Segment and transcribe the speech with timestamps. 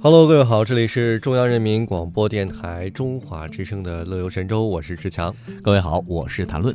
[0.00, 5.34] Hello，各位好，这里是中央人民广播电台中华之声的乐游神州，我是志强。
[5.60, 6.74] 各位好，我是谭论。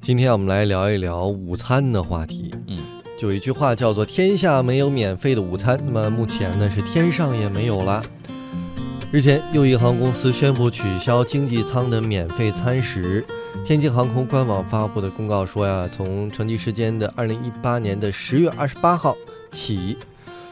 [0.00, 2.54] 今天我们来聊一聊午餐的话题。
[2.68, 2.78] 嗯，
[3.18, 8.00] 就一句话叫做“天下没有免费的午餐”，那么目前呢是天上也没有啦。
[9.10, 13.26] 日前，又一航空公司宣布取消经济舱的免费餐食。
[13.64, 19.16] 天津航空官网发布的公告说呀，从乘机时间的二零一八年的十月二十八号
[19.50, 19.96] 起。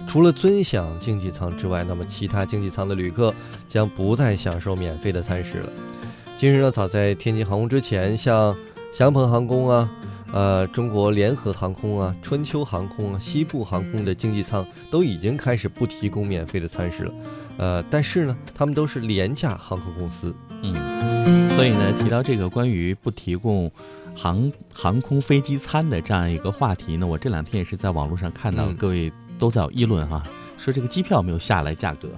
[0.07, 3.35] 除了尊享经济舱之外，那么其他经济舱的旅客
[3.67, 5.73] 将不再享受免费的餐食了。
[6.37, 8.55] 今日呢，早在天津航空之前，像
[8.93, 9.91] 祥鹏航空啊、
[10.33, 17.13] 呃中国联合航空啊、春秋航空啊、西部航空的经济舱都已经开始不提供免费的餐食了。
[17.57, 20.35] 呃，但是呢，他们都是廉价航空公司。
[20.63, 23.71] 嗯，所以呢，提到这个关于不提供
[24.15, 29.11] 航航空飞机餐的这样一个话题呢，我这两天也是在网络上看到各位。
[29.43, 30.23] 都在议论哈，
[30.57, 32.09] 说这个机票没有下来，价格，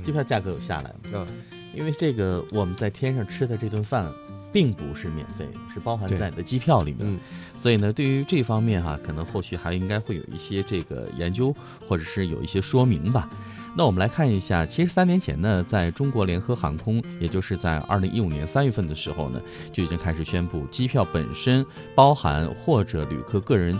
[0.00, 1.00] 机票价格有下来吗？
[1.14, 1.26] 嗯，
[1.74, 4.08] 因为这个我们在天上吃的这顿饭，
[4.52, 6.98] 并不是免费，是包含在你的机票里面。
[7.00, 7.18] 嗯，
[7.56, 11.52] 所以呢，对于这方面哈，可能后续还应该会有一些这个研究，
[11.88, 13.28] 或者是有一些说明吧。
[13.76, 23.76] 那我们来看一下，其实三年前呢，在中国联合航空，也就是在二零一五年三月份的时候呢，就已经开始宣布，机票本身包含或者旅客个人。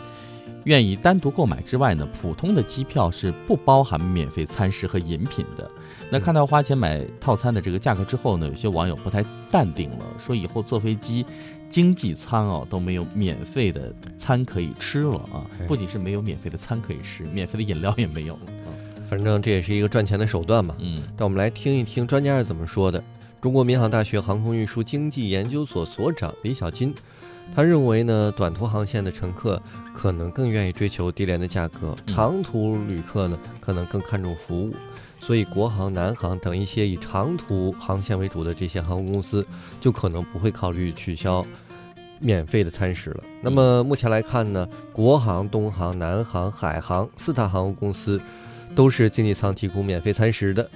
[0.64, 5.70] 愿意单独购买之外呢，普通的机票是不包含免费餐食和饮品的。
[6.10, 11.24] 那看到花钱买套餐的这个价格之后呢，有些网友不太淡定了，说以后坐飞机
[11.70, 15.46] 经济舱哦都没有免费的餐可以吃了啊！
[15.68, 18.68] 不仅是没有免费的餐可以吃，免费的饮料也没有了啊。
[19.08, 20.76] 反正这也是一个赚钱的手段嘛。
[20.80, 23.02] 嗯，但我们来听一听专家是怎么说的。
[23.40, 26.94] 中国民航大学航空运输经济研究所所长李小金。
[27.56, 29.60] 他认为呢，短途航线的乘客
[29.94, 34.74] 可能更愿意追求低廉的价格，长途旅客呢可能更看重服务，
[35.18, 39.44] 所以国航、南航等一些以长途航线为主的这些航空公司
[39.80, 41.44] 就可能不会考虑取消
[42.20, 43.24] 免费的餐食了。
[43.42, 48.20] 那么目前来看呢，国航、东航、南航、海航四大航空公司
[48.76, 50.70] 都是经济舱提供免费餐食的。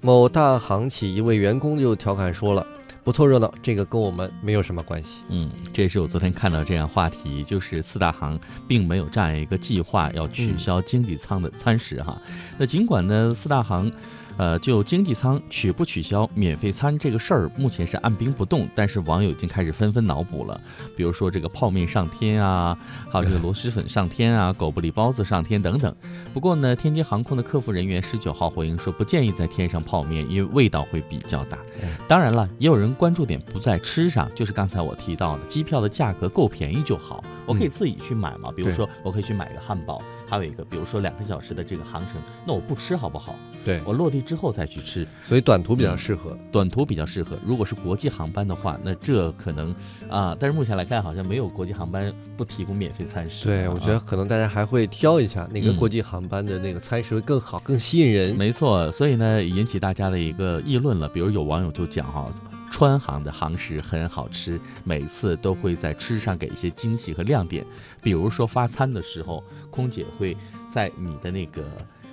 [0.00, 2.66] 某大行企一位员工就调侃说了。
[3.02, 5.24] 不凑热闹，这个跟我们没有什么关系。
[5.30, 12.20] 嗯，这也是我昨天看到这样话题，就是四大行并没有这样一个计划要取消经济舱的餐食哈。
[12.58, 13.90] 那尽管呢，四大行。
[14.40, 20.58] 呃，就经济舱取不取消免费餐这个事儿，目前是按兵不动，但是网友已经开始纷纷脑补了，
[20.96, 22.74] 比如说这个泡面上天啊，
[23.12, 25.94] 还有这个螺蛳粉上天啊，狗不理包子上天等等。
[26.32, 31.58] 不过呢，天津航空的客服人员十九号回应说，不建议在天上泡面，因为味道会比较大。
[32.08, 38.50] 当然了，也有人关注点不在吃上，就是刚才我提到的，机票的价格够便宜就好，我可以自己去买嘛。
[38.56, 40.00] 比如说，我可以去买个汉堡。
[40.30, 43.34] 还有一个，比如说两个小时的这个航程，那我不吃好不好？
[43.64, 46.38] 对我落地之后再去吃，所以短途比较适合。
[46.52, 49.74] 短途比较适合，如果是国际航班的话，那这可能
[50.08, 53.46] 啊，但是目前来看好像没有国际航班不提供免费餐食。
[53.46, 58.36] 对，我觉得可能大家还会挑一下哪个国际航班的那个餐食会更好、更吸引人。
[58.36, 61.08] 没错，所以呢，引起大家的一个议论了。
[61.08, 62.30] 比如有网友就讲哈。
[62.80, 67.62] 川航的航食很好吃，每次都会在吃上给一些惊喜和亮点，
[68.00, 70.34] 比如说发餐的时候，空姐会
[70.72, 71.62] 在你的那个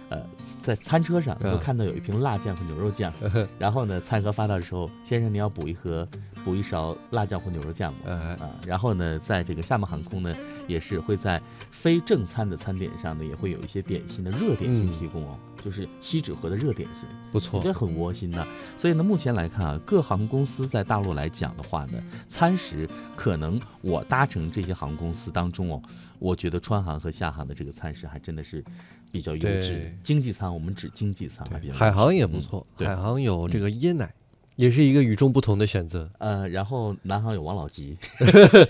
[0.10, 0.22] 呃，
[0.62, 3.14] 在餐车上会看到有一瓶辣酱和牛肉酱，
[3.58, 6.06] 然后呢，餐盒发到的时候，先生你要补一盒。
[6.48, 10.34] 补一勺辣酱或牛肉酱嘛，啊，然后呢，在这个厦门航空呢，
[10.66, 11.42] 也是会在
[11.72, 17.04] 非正餐的餐点上呢，也会有一些点心的热点心提供哦，就是锡纸盒的热点心，
[17.34, 18.48] 不错，这很窝心的。
[18.78, 25.82] 所以呢，目前来看啊，各航空公司在大陆来讲的话呢，餐食可能我搭乘这些航空公司当中哦，
[26.18, 28.64] 我觉得川航和厦航的这个餐食还真的是
[29.12, 29.94] 比较优质。
[30.02, 34.14] 经济舱我们指经济舱，海航也不错，海航有这个椰奶。
[34.58, 36.10] 也是一个与众不同的选择。
[36.20, 37.98] 呃，然后南航有王老吉，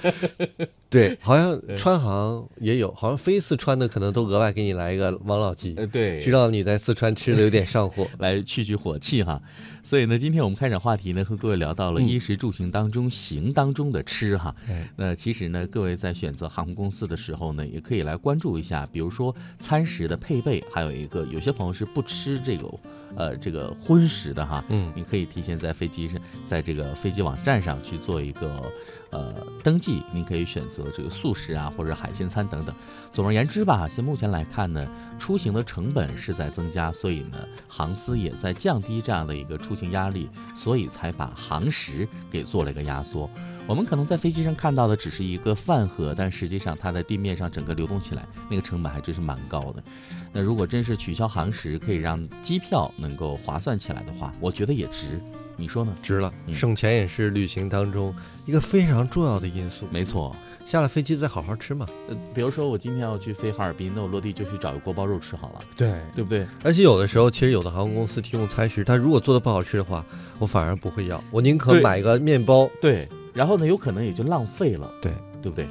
[0.90, 9.42] 对，好像川航也有，好像飞四川的可能都额外给你来一个王老吉，呃，对，知道你在四川吃的有点上火， 来去去火气哈。
[9.84, 14.54] 所以呢，今天我们开展话题呢，和各位聊到了衣食住行当中行当中的吃哈。
[14.96, 22.68] 那其实呢，各位在选择航空公司的时候呢，也可以来关注一下，比如说餐食的配备，还有一个有些朋友是不吃这个。
[23.16, 28.70] 呃，这个荤食的哈，嗯，你可以提前在飞机上，在这个飞机网站上去做一个
[29.12, 29.34] 呃
[29.64, 32.76] 登记，您可以选择这个素食啊，或者海鲜餐等等。
[33.12, 34.88] 总而言之吧，现目前来看呢，
[35.18, 37.38] 出行的成本是在增加，所以呢，
[37.68, 43.30] 航司也在降低这样的一个出行压力，所以才把航食给做了一个压缩。
[43.66, 49.84] 我们可能在飞机上看到的只是一个饭盒，但实际上它在地面上整个流动起来，那个成本还真是蛮高的。
[50.32, 55.20] 那如果真是取消航时，可以让机票能够划算起来的话，我觉得也值。
[55.58, 55.94] 你说呢？
[56.02, 58.16] 值了，省钱也是旅行当中
[58.46, 59.86] 一个非常重要的因素。
[59.92, 60.34] 没错。
[60.66, 61.88] 下了飞机再好好吃嘛。
[62.10, 65.60] 呃，比如说我今天要去飞哈尔滨，那我落地就去找个锅包肉吃好了。
[65.78, 66.46] 对，对不对？
[66.62, 70.06] 而且有的时候，其实有的航空公司提供餐食，它如果做的不好吃的话，
[70.40, 72.70] 我反而不会要，我宁可买个面包。
[72.82, 74.92] 对，然后呢，有可能也就浪费了。
[75.02, 75.66] 对，对不对？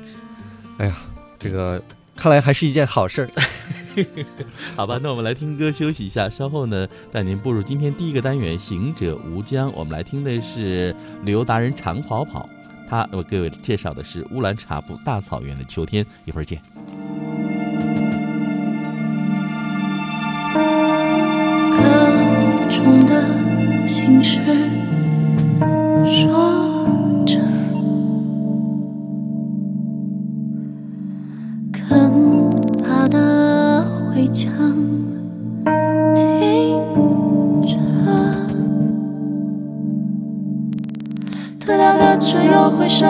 [0.78, 0.96] 哎呀，
[1.38, 1.82] 这个
[2.16, 3.28] 看来还是一件好事儿。
[4.76, 10.94] 好吧，那我们来听歌休息一下，稍后呢带您步入今天第一个单元“行者无疆”，我们来听的是
[11.24, 12.48] 旅游达人长跑跑。
[12.88, 16.62] 他为各位介绍的是乌兰察布大草原的秋天，一会儿见。
[21.72, 21.82] 歌
[22.70, 24.40] 中的心事
[26.04, 26.86] 说
[27.26, 27.40] 着，
[34.26, 34.50] 的围墙。
[41.64, 43.08] 得到的只有回声，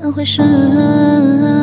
[0.00, 1.55] 那回声。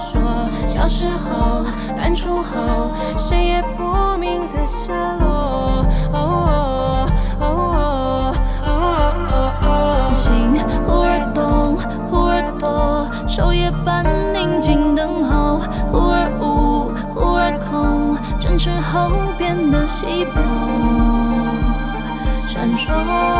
[0.00, 0.20] 说，
[0.66, 1.64] 小时候
[1.96, 5.84] 淡出后，谁也不明的下落。
[10.12, 10.32] 心
[10.86, 11.78] 忽而动，
[12.10, 14.04] 忽而躲，守夜般
[14.34, 15.60] 宁静等候，
[15.90, 20.40] 忽而无，忽而空，争执后变得稀薄，
[22.40, 23.39] 闪烁。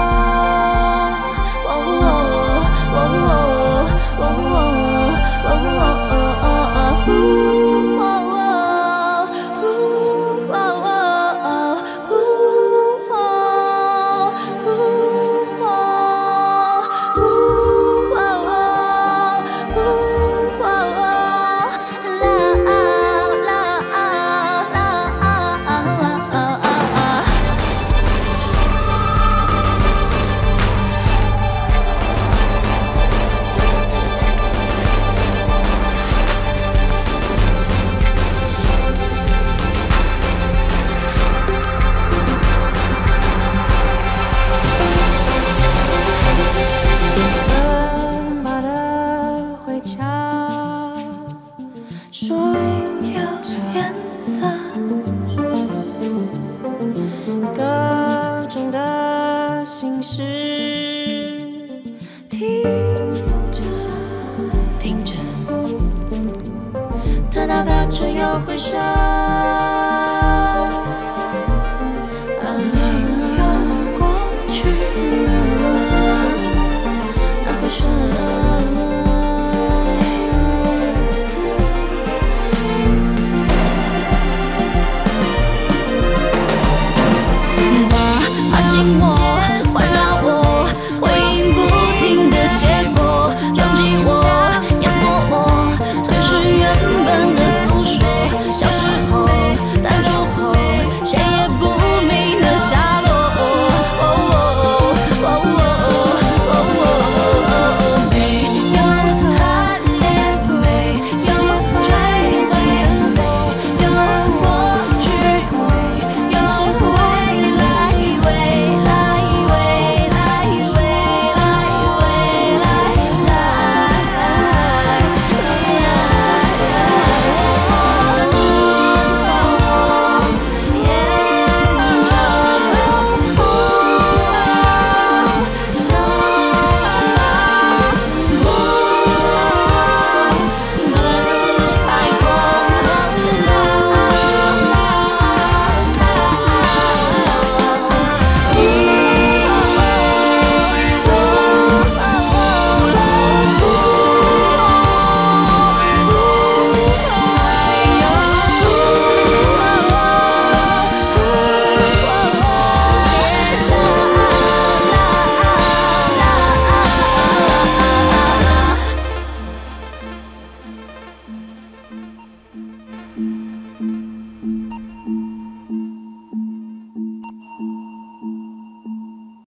[67.90, 69.29] 只有回声。